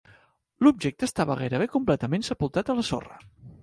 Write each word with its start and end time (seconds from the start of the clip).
L'objecte 0.67 1.07
estava 1.09 1.37
gairebé 1.43 1.69
completament 1.77 2.29
sepultat 2.33 2.73
a 2.77 2.81
la 2.83 2.91
sorra. 2.93 3.27